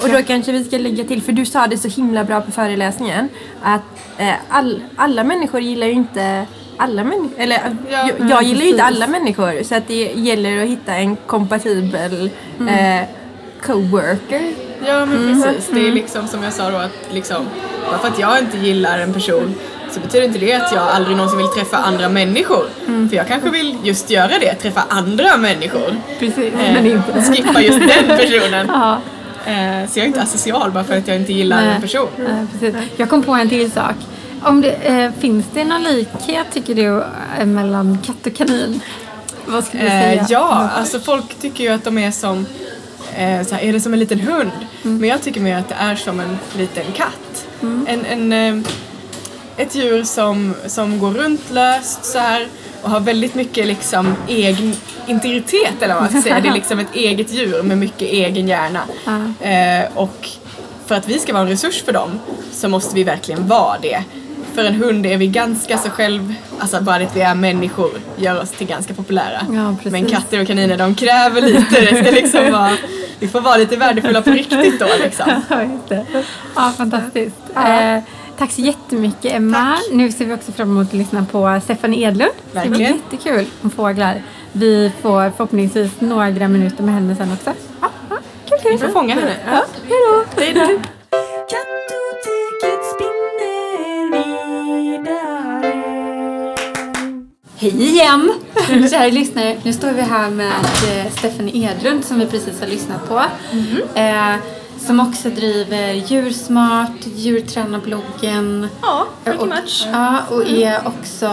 Och 0.02 0.08
då 0.08 0.22
kanske 0.22 0.52
vi 0.52 0.64
ska 0.64 0.78
lägga 0.78 1.04
till, 1.04 1.22
för 1.22 1.32
du 1.32 1.44
sa 1.44 1.66
det 1.66 1.78
så 1.78 1.88
himla 1.88 2.24
bra 2.24 2.40
på 2.40 2.50
föreläsningen, 2.52 3.28
att 3.62 3.82
eh, 4.18 4.34
all, 4.48 4.80
alla 4.96 5.24
människor 5.24 5.60
gillar 5.60 5.86
ju 5.86 5.92
inte 5.92 6.46
alla 6.76 7.04
människor, 7.04 7.30
eller 7.36 7.58
Ja, 7.90 8.08
jag, 8.18 8.30
jag 8.30 8.42
gillar 8.42 8.62
ju 8.62 8.68
inte 8.68 8.82
alla 8.84 9.06
människor 9.06 9.62
så 9.62 9.74
att 9.74 9.88
det 9.88 10.12
gäller 10.14 10.62
att 10.62 10.68
hitta 10.68 10.94
en 10.94 11.16
kompatibel 11.16 12.30
eh, 12.68 13.06
coworker. 13.62 14.52
Ja 14.86 15.06
men 15.06 15.42
precis, 15.42 15.70
det 15.72 15.88
är 15.88 15.92
liksom 15.92 16.28
som 16.28 16.42
jag 16.42 16.52
sa 16.52 16.70
då 16.70 16.76
att 16.76 17.08
liksom, 17.12 17.44
bara 17.86 17.98
för 17.98 18.08
att 18.08 18.18
jag 18.18 18.38
inte 18.38 18.58
gillar 18.58 18.98
en 18.98 19.12
person 19.14 19.54
så 19.90 20.00
betyder 20.00 20.26
inte 20.26 20.38
det 20.38 20.52
att 20.52 20.72
jag 20.72 20.82
aldrig 20.82 21.16
någonsin 21.16 21.38
vill 21.38 21.48
träffa 21.48 21.76
andra 21.76 22.08
människor. 22.08 22.64
För 23.08 23.16
jag 23.16 23.28
kanske 23.28 23.50
vill 23.50 23.76
just 23.82 24.10
göra 24.10 24.38
det, 24.40 24.54
träffa 24.54 24.82
andra 24.88 25.36
människor. 25.36 25.96
Precis, 26.18 26.54
Eh, 26.54 26.72
men 26.74 26.86
inte 26.86 27.22
skippa 27.22 27.60
just 27.60 27.78
den 27.78 28.18
personen. 28.18 28.70
Eh, 29.46 29.88
så 29.88 29.98
jag 29.98 30.04
är 30.04 30.06
inte 30.06 30.22
asocial 30.22 30.70
bara 30.70 30.84
för 30.84 30.98
att 30.98 31.08
jag 31.08 31.16
inte 31.16 31.32
gillar 31.32 31.62
en 31.62 31.80
person. 31.80 32.08
precis. 32.52 32.76
Jag 32.96 33.10
kom 33.10 33.22
på 33.22 33.32
en 33.32 33.48
till 33.48 33.70
sak. 33.70 33.94
Om 34.42 34.60
det, 34.60 34.72
eh, 34.72 35.12
finns 35.18 35.46
det 35.54 35.64
någon 35.64 35.82
likhet 35.82 36.46
tycker 36.52 36.74
du 36.74 37.04
eh, 37.38 37.46
mellan 37.46 37.98
katt 38.06 38.26
och 38.26 38.34
kanin? 38.34 38.80
Vad 39.46 39.64
skulle 39.64 39.82
du 39.82 39.88
säga? 39.88 40.26
Ja, 40.28 40.68
alltså 40.76 41.00
folk 41.00 41.34
tycker 41.40 41.64
ju 41.64 41.70
att 41.70 41.84
de 41.84 41.98
är 41.98 42.10
som, 42.10 42.46
så 43.48 43.54
här, 43.54 43.60
är 43.60 43.72
det 43.72 43.80
som 43.80 43.92
en 43.92 43.98
liten 43.98 44.20
hund? 44.20 44.50
Men 44.82 45.08
jag 45.08 45.22
tycker 45.22 45.40
mer 45.40 45.56
att 45.56 45.68
det 45.68 45.76
är 45.78 45.96
som 45.96 46.20
en 46.20 46.38
liten 46.58 46.92
katt. 46.92 47.46
En, 47.86 48.04
en, 48.04 48.32
eh, 48.32 48.62
ett 49.56 49.74
djur 49.74 50.04
som, 50.04 50.54
som 50.66 50.98
går 50.98 51.10
runt 51.10 51.50
löst 51.50 52.04
så 52.04 52.18
här 52.18 52.48
och 52.82 52.90
har 52.90 53.00
väldigt 53.00 53.34
mycket 53.34 53.66
liksom 53.66 54.14
egen 54.28 54.74
integritet 55.06 55.82
eller 55.82 55.94
vad 55.94 56.02
man 56.02 56.12
ska 56.12 56.22
säga. 56.22 56.40
Det 56.40 56.48
är 56.48 56.52
liksom 56.52 56.78
ett 56.78 56.94
eget 56.94 57.32
djur 57.32 57.62
med 57.62 57.78
mycket 57.78 58.02
egen 58.02 58.48
hjärna. 58.48 58.80
Eh, 59.40 59.96
och 59.98 60.28
för 60.86 60.94
att 60.94 61.08
vi 61.08 61.18
ska 61.18 61.32
vara 61.32 61.42
en 61.42 61.48
resurs 61.48 61.82
för 61.84 61.92
dem 61.92 62.10
så 62.52 62.68
måste 62.68 62.94
vi 62.94 63.04
verkligen 63.04 63.48
vara 63.48 63.78
det. 63.82 64.04
För 64.54 64.64
en 64.64 64.74
hund 64.74 65.06
är 65.06 65.16
vi 65.16 65.26
ganska 65.26 65.78
så 65.78 65.90
själv, 65.90 66.34
alltså 66.58 66.80
bara 66.80 66.98
det 66.98 67.04
att 67.04 67.16
vi 67.16 67.20
är 67.20 67.34
människor 67.34 67.90
gör 68.16 68.40
oss 68.42 68.50
till 68.50 68.66
ganska 68.66 68.94
populära. 68.94 69.46
Ja. 69.52 69.90
Men 69.90 70.06
katter 70.06 70.40
och 70.40 70.46
kaniner 70.46 70.76
de 70.76 70.94
kräver 70.94 71.40
lite, 71.40 71.80
det 71.80 72.02
ska 72.04 72.10
liksom 72.10 72.52
vara, 72.52 72.70
vi 73.18 73.28
får 73.28 73.40
vara 73.40 73.56
lite 73.56 73.76
värdefulla 73.76 74.22
på 74.22 74.30
riktigt 74.30 74.80
då 74.80 74.86
liksom. 75.02 75.26
Ja, 75.48 75.56
det. 75.88 76.06
Ja, 76.56 76.72
fantastiskt. 76.76 77.36
Eh, 77.56 77.98
tack 78.38 78.50
så 78.52 78.60
jättemycket 78.60 79.34
Emma. 79.34 79.76
Nu 79.92 80.12
ser 80.12 80.24
vi 80.24 80.34
också 80.34 80.52
fram 80.52 80.70
emot 80.70 80.86
att 80.88 80.94
lyssna 80.94 81.26
på 81.32 81.60
Stephanie 81.64 82.08
Edlund. 82.08 82.30
Det 82.52 82.60
blir 82.60 82.70
Verkligen. 82.70 82.92
jättekul 83.10 83.46
om 83.62 83.70
fåglar. 83.70 84.22
Vi 84.52 84.92
får 85.02 85.30
förhoppningsvis 85.30 86.00
några 86.00 86.48
minuter 86.48 86.82
med 86.82 86.94
henne 86.94 87.16
sen 87.16 87.32
också. 87.32 87.52
Ja, 87.80 87.88
ja, 88.10 88.16
kul, 88.48 88.58
kul. 88.62 88.72
Vi 88.72 88.78
får 88.78 88.88
fånga 88.88 89.14
henne. 89.14 89.36
Ja, 89.46 89.64
hej 90.36 90.54
då. 90.54 90.60
Kattoteket 91.52 92.84
spinner 92.94 94.12
vidare. 94.76 96.54
Hej 97.56 97.82
igen! 97.82 98.32
Kära 98.90 99.06
lyssnare, 99.06 99.56
nu 99.62 99.72
står 99.72 99.92
vi 99.92 100.02
här 100.02 100.30
med 100.30 100.52
eh, 100.52 101.12
Stephanie 101.12 101.70
Edlund 101.70 102.04
som 102.04 102.18
vi 102.18 102.26
precis 102.26 102.60
har 102.60 102.66
lyssnat 102.66 103.08
på. 103.08 103.22
Eh, 103.94 104.34
som 104.86 105.00
också 105.00 105.28
driver 105.30 105.92
Djursmart, 105.92 106.90
djurtränarbloggen. 107.16 108.68
Ja, 108.82 109.06
pretty 109.24 109.38
och, 109.38 109.48
much. 109.48 109.86
Ja, 109.92 110.18
och 110.30 110.48
är 110.48 110.78
också, 110.86 111.26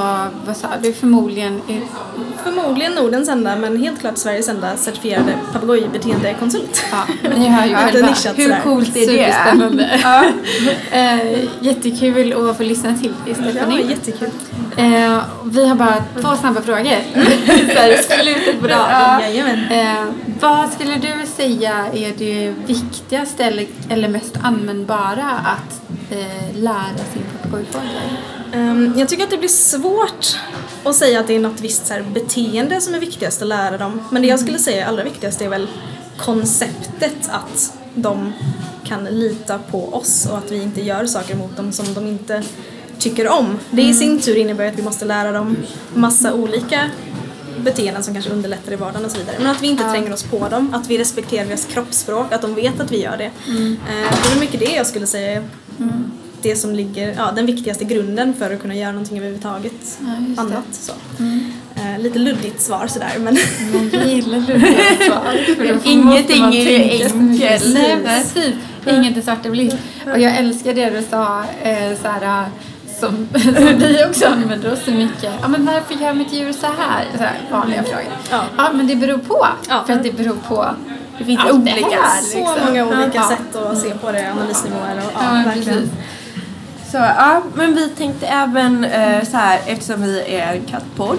vad 0.48 0.58
sa 0.58 0.68
du, 0.84 0.94
förmodligen 0.94 1.62
är, 1.68 1.82
Förmodligen 2.44 2.91
Nordens 2.94 3.29
enda, 3.29 3.56
men 3.56 3.77
helt 3.84 4.00
klart 4.00 4.18
Sveriges 4.18 4.50
enda 4.50 4.77
certifierade 4.77 5.34
papegojbeteendekonsult. 5.53 6.84
Ja, 6.91 7.29
ni 7.38 7.48
hör 7.48 7.65
ju 7.65 7.72
Ja, 7.72 7.77
det 7.79 7.84
är 7.88 7.91
själva. 7.91 8.10
nischat 8.10 8.38
Hur 8.38 8.44
sådär. 8.44 8.62
coolt 8.63 8.96
är 8.96 9.00
det? 9.00 9.06
Superspännande. 9.08 10.00
Ja. 10.03 10.24
Eh, 10.91 11.39
jättekul 11.62 12.50
att 12.50 12.58
få 12.58 12.63
lyssna 12.63 12.94
till 12.98 13.13
dig, 13.25 13.36
Ja, 13.44 13.50
Stephanie. 13.51 13.86
jättekul. 13.89 14.29
Eh, 14.80 15.24
vi 15.44 15.68
har 15.68 15.76
bara 15.76 16.04
två 16.22 16.36
snabba 16.36 16.62
frågor. 16.62 16.98
Så 17.98 18.14
slutet 18.14 18.62
på 18.62 18.68
dagen. 18.68 19.22
Jajamän. 19.22 19.72
Eh, 19.72 20.14
vad 20.40 20.72
skulle 20.72 20.96
du 20.96 21.26
säga 21.26 21.88
är 21.94 22.14
det 22.18 22.54
viktigaste 22.68 23.44
eller, 23.44 23.68
eller 23.90 24.10
mest 24.10 24.38
användbara 24.42 25.32
att 25.32 25.82
eh, 26.12 26.56
lära 26.56 26.98
sin 27.14 27.24
papegojfågel? 27.42 27.90
Ehm, 28.54 28.94
jag 28.98 29.10
tycker 29.10 29.24
att 29.24 29.30
det 29.30 29.38
blir 29.38 29.50
svårt 29.50 30.38
att 30.84 30.96
säga 30.96 31.20
att 31.20 31.28
det 31.28 31.36
är 31.36 31.40
något 31.40 31.62
visst 31.62 31.88
så 31.88 31.94
här, 31.94 32.02
beteende 32.02 32.82
som 32.82 32.94
är 32.94 33.00
viktigast 33.00 33.42
att 33.42 33.48
lära 33.48 33.78
dem. 33.78 34.02
Men 34.12 34.22
det 34.22 34.28
jag 34.28 34.40
skulle 34.40 34.60
säga 34.60 34.86
är 34.86 34.88
allra 34.88 35.04
viktigast 35.04 35.42
är 35.42 35.50
väl 35.50 35.68
konceptet 36.18 37.30
att 37.30 37.74
de 37.94 38.34
kan 38.86 39.04
lita 39.06 39.60
på 39.72 39.94
oss 39.94 40.28
och 40.32 40.38
att 40.38 40.52
vi 40.52 40.64
inte 40.64 40.82
gör 40.82 41.06
saker 41.06 41.36
mot 41.36 41.58
dem 41.58 41.72
som 41.72 41.94
de 41.94 42.08
inte 42.08 42.44
tycker 43.00 43.27
om. 43.27 43.60
Det 43.72 43.82
i 43.82 43.94
sin 43.94 44.20
tur 44.20 44.36
innebär 44.36 44.68
att 44.68 44.79
vi 44.79 44.84
måste 44.84 45.06
lära 45.06 45.32
dem 45.32 45.58
massa 45.94 46.34
olika 46.34 46.89
beteenden 47.63 48.03
som 48.03 48.13
kanske 48.13 48.32
underlättar 48.32 48.72
i 48.72 48.75
vardagen 48.75 49.06
och 49.06 49.12
så 49.12 49.18
vidare. 49.18 49.36
Men 49.39 49.48
att 49.48 49.62
vi 49.62 49.68
inte 49.68 49.84
tränger 49.84 50.13
oss 50.13 50.24
på 50.24 50.48
dem, 50.50 50.74
att 50.74 50.89
vi 50.89 50.98
respekterar 50.98 51.46
deras 51.46 51.65
kroppsspråk, 51.65 52.34
att 52.34 52.41
de 52.41 52.56
vet 52.56 52.79
att 52.79 52.91
vi 52.91 53.01
gör 53.03 53.18
det. 53.18 53.25
Eh, 53.25 53.32
det 54.24 54.36
är 54.36 54.39
mycket 54.39 54.60
det 54.60 54.72
jag 54.75 54.88
skulle 54.88 55.08
säga 55.08 55.32
är 55.32 55.44
det 56.41 56.56
som 56.56 56.75
ligger, 56.75 57.13
ja, 57.18 57.32
den 57.36 57.46
viktigaste 57.46 57.84
grunden 57.86 58.34
för 58.34 58.53
att 58.53 58.62
kunna 58.62 58.75
göra 58.75 58.91
någonting 58.91 59.18
överhuvudtaget 59.18 60.00
det. 60.00 60.41
annat. 60.41 60.65
Så. 60.72 60.91
Eh, 61.75 62.00
lite 62.00 62.20
luddigt 62.20 62.62
svar 62.62 62.88
sådär 62.88 63.12
men 63.20 63.38
Jag 63.91 64.08
gillar 64.08 64.39
luddiga 64.39 65.08
svar. 65.08 65.82
Ingenting 65.84 66.44
är 66.44 66.70
ju 66.70 66.84
enkelt. 66.91 67.74
Nej, 67.74 67.98
precis. 68.03 68.56
Inget 68.88 69.18
är 69.18 69.22
svart 69.22 69.46
eller 69.46 69.56
vitt. 69.56 69.75
Och 70.13 70.20
jag 70.20 70.38
älskar 70.38 70.74
det 70.74 70.89
du 70.89 71.03
sa, 71.10 71.44
eh, 71.63 71.98
så 72.01 72.08
här, 72.08 72.46
som, 73.00 73.27
som 73.41 73.79
vi 73.79 74.06
också 74.10 74.25
använder 74.27 74.74
oss 74.74 74.86
så 74.86 74.91
mycket. 74.91 75.32
Ja, 75.41 75.48
men 75.48 75.65
varför 75.65 75.94
gör 75.94 76.13
mitt 76.13 76.34
djur 76.34 76.53
så 76.53 76.65
här? 76.65 77.06
Så 77.18 77.24
här 77.24 77.38
vanliga 77.51 77.84
frågor. 77.84 78.06
Ja. 78.32 78.41
ja, 78.58 78.70
men 78.74 78.88
det 78.88 78.96
beror 78.96 79.18
på. 79.18 79.48
Ja. 79.70 79.84
För 79.88 79.94
att 79.94 80.03
det 80.03 80.12
beror 80.18 80.38
på 80.48 80.65
Det 81.18 81.24
finns 81.25 81.41
det 81.48 81.53
olika. 81.53 81.75
här, 82.01 82.22
så 82.22 82.38
liksom. 82.38 82.56
många 82.65 82.86
olika 82.86 83.12
Ja. 83.13 83.27
sätt 83.29 83.56
att 83.56 83.77
se 83.77 83.89
på 83.89 84.12
det, 84.12 84.32
analysnivåer 84.32 84.98
och 84.98 85.12
ja, 85.13 85.20
Ja, 85.24 85.44
verkligen. 85.46 85.77
precis. 85.79 85.89
Så 86.91 86.98
ja, 86.98 87.41
men 87.53 87.75
vi 87.75 87.89
tänkte 87.89 88.27
även 88.27 88.84
eh, 88.84 89.24
så 89.24 89.38
här 89.38 89.60
eftersom 89.65 90.01
vi 90.01 90.22
är 90.36 90.53
en 90.53 90.62
kattpodd 90.65 91.18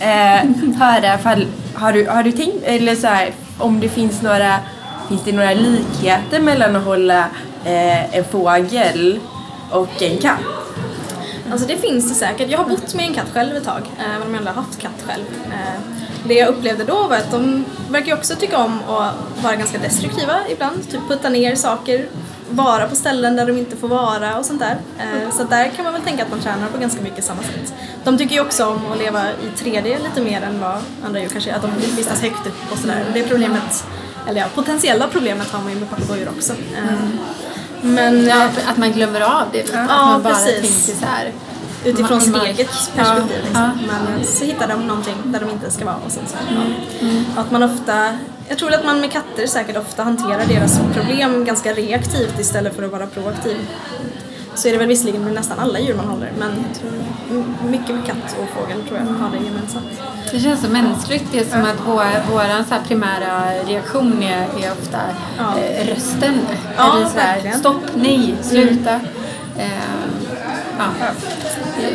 eh, 0.00 0.76
höra 0.80 1.14
ifall, 1.14 1.46
har 1.74 1.92
du, 1.92 2.06
har 2.08 2.22
du 2.22 2.32
tänkt, 2.32 2.56
eller 2.64 2.94
så 2.94 3.06
här, 3.06 3.30
om 3.58 3.80
det 3.80 3.88
finns 3.88 4.22
några, 4.22 4.56
finns 5.08 5.22
det 5.24 5.32
några 5.32 5.54
likheter 5.54 6.40
mellan 6.40 6.76
att 6.76 6.84
hålla 6.84 7.18
eh, 7.64 8.16
en 8.16 8.24
fågel 8.24 9.18
och 9.70 10.02
en 10.02 10.18
katt? 10.18 10.38
Alltså 11.52 11.66
det 11.66 11.76
finns 11.76 12.08
det 12.08 12.14
säkert. 12.14 12.50
Jag 12.50 12.58
har 12.58 12.68
bott 12.68 12.94
med 12.94 13.06
en 13.06 13.14
katt 13.14 13.30
själv 13.32 13.56
ett 13.56 13.64
tag, 13.64 13.82
eh, 13.98 14.16
även 14.16 14.26
om 14.26 14.34
jag 14.34 14.38
aldrig 14.38 14.54
har 14.54 14.62
haft 14.62 14.80
katt 14.80 15.04
själv. 15.06 15.24
Eh, 15.44 15.80
det 16.24 16.34
jag 16.34 16.48
upplevde 16.48 16.84
då 16.84 17.08
var 17.08 17.16
att 17.16 17.30
de 17.30 17.64
verkar 17.90 18.14
också 18.14 18.34
tycka 18.34 18.58
om 18.58 18.78
att 18.88 19.14
vara 19.42 19.56
ganska 19.56 19.78
destruktiva 19.78 20.34
ibland. 20.50 20.90
Typ 20.90 21.00
putta 21.08 21.28
ner 21.28 21.54
saker, 21.54 22.06
vara 22.50 22.88
på 22.88 22.96
ställen 22.96 23.36
där 23.36 23.46
de 23.46 23.58
inte 23.58 23.76
får 23.76 23.88
vara 23.88 24.38
och 24.38 24.44
sånt 24.44 24.60
där. 24.60 24.76
Eh, 24.98 25.30
så 25.36 25.44
där 25.44 25.70
kan 25.76 25.84
man 25.84 25.92
väl 25.92 26.02
tänka 26.02 26.22
att 26.22 26.30
man 26.30 26.40
tränar 26.40 26.68
på 26.68 26.78
ganska 26.78 27.02
mycket 27.02 27.24
samma 27.24 27.42
sätt. 27.42 27.74
De 28.04 28.18
tycker 28.18 28.34
ju 28.34 28.40
också 28.40 28.66
om 28.66 28.92
att 28.92 28.98
leva 28.98 29.30
i 29.30 29.58
3D 29.58 29.96
lite 30.02 30.20
mer 30.20 30.42
än 30.42 30.60
vad 30.60 30.78
andra 31.04 31.20
djur 31.20 31.28
kanske 31.28 31.50
gör. 31.50 31.56
Att 31.56 31.62
de 31.62 31.96
vistas 31.96 32.20
högt 32.20 32.46
upp 32.46 32.72
och 32.72 32.78
sådär. 32.78 33.04
Det 33.14 33.22
problemet, 33.22 33.84
eller 34.28 34.40
ja, 34.40 34.46
potentiella 34.54 35.08
problemet 35.08 35.50
har 35.50 35.62
man 35.62 35.72
ju 35.72 35.78
med 35.78 35.90
papegojor 35.90 36.28
också. 36.28 36.52
Mm. 36.78 37.18
Men 37.82 38.26
Ja, 38.26 38.48
att 38.66 38.76
man 38.76 38.92
glömmer 38.92 39.20
av 39.20 39.42
det. 39.52 39.60
Att 39.62 39.70
Ja, 39.88 40.06
man 40.06 40.22
bara 40.22 40.34
precis. 40.34 40.86
tänker 40.86 41.00
så 41.00 41.06
här. 41.06 41.32
utifrån 41.84 42.20
sitt 42.20 42.36
eget 42.42 42.68
perspektiv. 42.96 43.36
Ja, 43.36 43.42
Liksom. 43.44 43.62
ja. 43.62 43.70
Men 43.86 44.20
eh, 44.20 44.26
så 44.26 44.44
hittar 44.44 44.68
de 44.68 44.86
någonting 44.86 45.14
där 45.24 45.40
de 45.40 45.50
inte 45.50 45.70
ska 45.70 45.84
vara. 45.84 45.96
Och 46.06 46.12
sen 46.12 46.22
så, 46.26 46.36
ja. 46.50 47.40
Att 47.42 47.50
man 47.50 47.62
ofta, 47.62 48.18
jag 48.48 48.58
tror 48.58 48.74
att 48.74 48.84
man 48.84 49.00
med 49.00 49.12
katter 49.12 49.46
säkert 49.46 49.76
ofta 49.76 50.02
hanterar 50.04 50.46
deras 50.48 50.80
problem 50.94 51.44
ganska 51.44 51.72
reaktivt 51.72 52.38
istället 52.40 52.76
för 52.76 52.82
att 52.82 52.92
vara 52.92 53.06
proaktiv. 53.06 53.56
Så 54.54 54.68
är 54.68 54.72
det 54.72 54.78
väl 54.78 54.88
visserligen 54.88 55.24
med 55.24 55.32
nästan 55.34 55.58
alla 55.58 55.78
djur 55.78 55.94
man 55.94 56.06
håller 56.08 56.32
men 56.38 56.50
jag 56.68 56.80
tror, 56.80 56.90
m- 57.30 57.54
mycket 57.70 57.94
med 57.94 58.06
katt 58.06 58.36
och 58.42 58.48
fågel 58.60 58.82
tror 58.88 58.98
jag 58.98 59.06
har 59.06 59.30
det 59.30 59.44
gemensamt. 59.44 59.86
Det 60.32 60.40
känns 60.40 60.60
så 60.62 60.68
mänskligt. 60.68 61.24
Det 61.32 61.38
är 61.38 61.44
som 61.44 61.60
att 61.64 61.76
vår, 61.86 62.32
våran 62.32 62.64
så 62.64 62.74
primära 62.88 63.42
reaktion 63.66 64.22
är, 64.22 64.42
är 64.42 64.72
ofta 64.80 64.98
Ja. 65.38 65.58
eh, 65.58 65.86
rösten. 65.86 66.38
Ja, 66.76 66.96
Eller 66.96 67.06
så 67.06 67.18
här. 67.18 67.52
Stopp, 67.58 67.82
nej, 67.94 68.34
sluta. 68.42 68.94
Eh, 69.58 69.68
ja. 70.78 70.84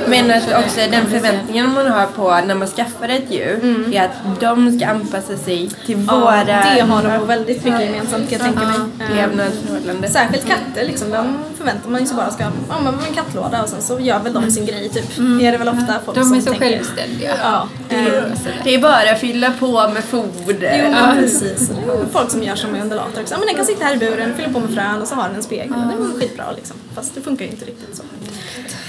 Men 0.07 0.31
att 0.31 0.43
också 0.65 0.75
den 0.91 1.05
förväntningen 1.05 1.73
man 1.73 1.87
har 1.87 2.05
på 2.05 2.41
när 2.47 2.55
man 2.55 2.67
skaffar 2.67 3.09
ett 3.09 3.31
djur 3.31 3.85
är 3.93 4.03
att 4.05 4.39
de 4.39 4.79
ska 4.79 4.87
anpassa 4.87 5.37
sig 5.37 5.69
till 5.85 6.05
Ja, 6.07 6.19
våra 6.19 6.43
det 6.43 6.81
har 6.81 7.03
de 7.19 7.27
väldigt 7.27 7.63
mycket 7.63 7.81
gemensamt 7.81 8.29
kan 8.29 8.39
jag 8.39 8.41
tänka 8.41 8.59
mig. 8.67 8.77
Eh, 9.09 9.15
levnadsförhållanden. 9.15 10.11
Särskilt 10.11 10.45
katter 10.47 10.85
liksom, 10.87 11.11
de 11.11 11.37
förväntar 11.57 11.89
man 11.89 12.01
ju 12.01 12.07
sig 12.07 12.15
bara 12.15 12.31
ska, 12.31 12.43
ja 12.43 12.79
men 12.83 12.93
en 12.93 13.13
kattlåda 13.15 13.63
och 13.63 13.69
sen 13.69 13.81
så 13.81 13.99
gör 13.99 14.19
väl 14.19 14.33
de 14.33 14.51
sin 14.51 14.65
grej 14.65 14.89
typ. 14.89 15.17
Är 15.41 15.51
det 15.51 15.57
väl 15.57 15.67
ofta 15.69 15.93
folk 16.05 16.17
De 16.17 16.23
som 16.23 16.33
är 16.37 16.41
så 16.41 16.49
tänker. 16.51 16.69
självständiga. 16.69 17.31
Ja, 17.43 17.67
eh, 17.89 18.23
Det 18.63 18.75
är 18.75 18.81
bara 18.81 19.11
att 19.11 19.19
fylla 19.19 19.51
på 19.59 19.87
med 19.89 20.03
foder. 20.03 20.81
Jo, 20.85 20.91
men 20.91 21.17
precis. 21.17 21.69
Det 21.69 21.91
är 21.91 22.05
folk 22.11 22.31
som 22.31 22.43
gör 22.43 22.55
som 22.55 22.71
med 22.71 22.81
undulater 22.81 23.21
också. 23.21 23.33
Ja, 23.33 23.37
men 23.37 23.47
den 23.47 23.55
kan 23.55 23.65
sitta 23.65 23.85
här 23.85 23.93
i 23.93 23.97
buren, 23.97 24.33
fylla 24.35 24.49
på 24.49 24.59
med 24.59 24.69
frön 24.69 25.01
och 25.01 25.07
så 25.07 25.15
har 25.15 25.27
den 25.27 25.35
en 25.35 25.43
spegel. 25.43 25.69
Det 25.69 26.03
är 26.15 26.19
skitbra 26.19 26.45
liksom. 26.55 26.75
Fast 26.95 27.15
det 27.15 27.21
funkar 27.21 27.45
ju 27.45 27.51
inte 27.51 27.65
riktigt 27.65 27.95
så. 27.97 28.03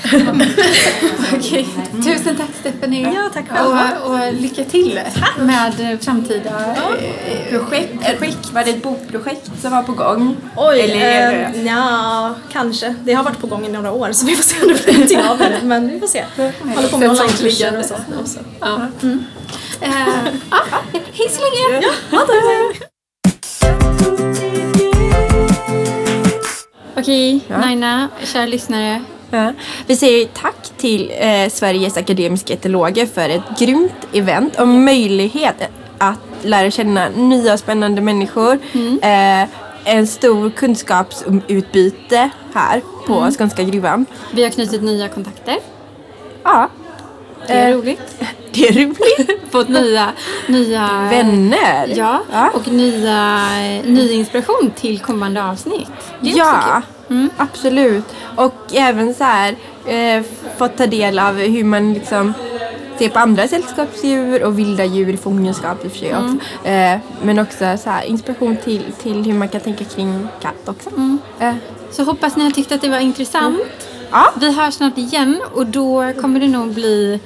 Okej. 1.35 1.69
Tusen 2.05 2.37
tack 2.37 2.49
Stephanie. 2.61 3.12
Ja, 3.15 3.31
tack 3.35 3.45
och, 3.67 4.11
och 4.11 4.33
lycka 4.35 4.65
till 4.65 5.00
med 5.38 5.81
eh, 5.93 5.99
framtida 5.99 6.50
eh, 6.77 7.59
Projekt, 7.59 8.19
projekt, 8.19 8.50
var 8.53 8.65
det 8.65 8.71
ett 8.71 8.83
bokprojekt 8.83 9.50
som 9.61 9.71
var 9.73 9.83
på 9.83 9.93
gång? 9.93 10.37
Oj, 10.57 10.81
Eller 10.81 10.95
det- 11.31 11.59
eh, 11.59 11.67
ja, 11.67 12.35
kanske. 12.53 12.95
Det 13.05 13.12
har 13.12 13.25
varit 13.25 13.38
på 13.41 13.47
gång 13.47 13.67
i 13.67 13.69
några 13.69 13.93
år 13.93 14.12
så 14.12 14.27
vi 14.27 14.37
får 14.37 14.43
se 14.43 14.62
om 14.62 14.69
det 14.69 14.85
blir 14.85 14.93
någonting 14.95 15.21
av 15.23 15.38
det. 15.38 15.61
Men 15.65 15.88
vi 15.91 16.00
får 16.00 16.07
se. 16.07 16.25
Håller 16.37 16.88
på 16.88 16.99
med 16.99 17.09
onlinekurser 17.11 17.79
och 17.79 17.85
så. 17.85 17.95
Och 18.23 18.29
så. 18.29 18.38
Ja. 18.61 18.81
Eh, 19.81 19.91
ja, 20.50 20.59
hej 21.12 21.29
så 21.31 21.41
länge! 21.71 21.87
Ja, 22.11 22.19
tack. 22.19 22.83
Okej, 26.97 27.41
Naina, 27.49 28.09
kära 28.25 28.47
lyssnare. 28.47 29.05
Ja. 29.30 29.52
Vi 29.87 29.97
säger 29.97 30.26
tack 30.26 30.70
till 30.76 31.12
eh, 31.18 31.49
Sveriges 31.50 31.97
Akademiska 31.97 32.52
Etologer 32.54 33.06
för 33.06 33.28
ett 33.28 33.58
grymt 33.58 33.92
event 34.12 34.61
och 34.61 34.68
möjlighet 34.68 35.54
att 35.99 36.18
lära 36.42 36.70
känna 36.70 37.08
nya 37.08 37.58
spännande 37.58 38.00
människor. 38.00 38.58
Eh, 39.02 39.49
en 39.85 40.06
stor 40.06 40.50
kunskapsutbyte 40.50 42.30
här 42.54 42.82
på 43.06 43.30
Skånska 43.38 43.62
gruvan. 43.62 44.06
Vi 44.32 44.42
har 44.42 44.50
knutit 44.50 44.82
nya 44.82 45.08
kontakter. 45.08 45.56
Ja, 46.42 46.68
Det 47.47 47.52
är 47.52 47.68
Eh, 47.70 47.76
roligt. 47.76 48.23
det 48.52 48.68
är 48.68 48.73
roligt. 48.73 49.42
Fått 49.50 49.68
nya, 49.68 50.12
nya 50.47 50.88
Vänner. 51.11 51.92
Ja, 51.97 52.20
Ja. 52.32 52.50
och 52.54 52.68
nya, 52.68 53.49
ny 53.85 54.12
inspiration 54.12 54.70
till 54.76 55.00
kommande 55.00 55.44
avsnitt. 55.44 55.88
Det 56.20 56.30
är 56.30 56.35
också 56.35 56.38
Ja, 56.38 56.62
kul. 56.75 56.82
Mm. 57.11 57.31
absolut. 57.37 58.05
Och 58.37 58.55
även 58.75 59.15
så 59.15 59.25
här 59.25 59.57
eh, 59.87 60.23
fått 60.59 60.77
ta 60.77 60.87
del 60.87 61.19
av 61.19 61.35
hur 61.37 61.65
man 61.65 61.95
liksom 61.95 62.33
ser 62.99 63.09
på 63.09 63.19
andra 63.19 63.49
sällskapsdjur 63.49 64.43
och 64.45 64.59
vilda 64.59 64.85
djur 64.85 65.09
i 65.09 65.17
fångenskap 65.17 65.85
i 65.85 65.88
och 65.88 65.93
för 65.93 65.99
sig 65.99 66.11
Mm. 66.11 66.37
också. 66.37 66.69
Eh, 66.69 66.99
men 67.23 67.38
också 67.38 67.77
så 67.85 67.91
här 67.91 68.03
inspiration 68.05 68.57
till, 68.65 68.83
till 69.03 69.25
hur 69.25 69.35
man 69.35 69.49
kan 69.49 69.61
tänka 69.61 69.85
kring 69.85 70.29
katt 70.43 70.69
också. 70.69 70.91
Mm. 70.91 71.19
Eh, 71.41 71.55
Så 71.91 72.05
hoppas 72.05 72.37
ni 72.37 72.45
har 72.45 72.50
tyckt 72.50 72.73
att 72.73 72.81
det 72.81 72.88
var 72.88 72.99
intressant. 72.99 73.61
ja, 74.11 74.33
Vi 74.41 74.53
hörs 74.53 74.75
snart 74.75 74.99
igen 74.99 75.41
och 75.55 75.67
då 75.67 76.12
kommer 76.21 76.41
det 76.41 76.49
nog 76.49 76.69
bli 76.75 77.21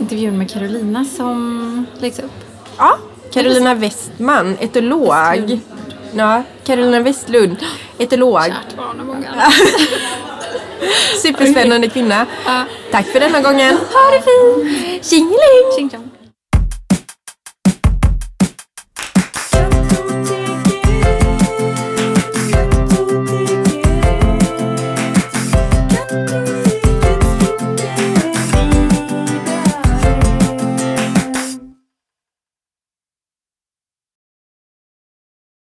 intervjun 0.00 0.38
med 0.38 0.50
Carolina 0.50 1.04
som 1.04 1.86
läggs 1.98 2.18
upp. 2.18 2.32
ja. 2.78 2.98
Carolina 3.32 3.74
Westman, 3.74 4.56
etolog. 4.60 5.08
Westlund. 5.08 5.60
Ja, 6.16 6.42
Carolina 6.64 7.00
Westlund, 7.00 7.56
etolog. 7.98 8.44
Kärt 8.44 8.76
barn 8.76 9.00
och 9.00 9.06
många 9.06 9.28
Superspännande 11.22 11.88
kvinna. 11.88 12.26
Tack 12.90 13.06
för 13.06 13.20
denna 13.20 13.40
gången. 13.40 13.76
Ha 13.76 14.10
det 14.10 14.22
fint! 14.22 15.04
Tjingeling! 15.04 16.10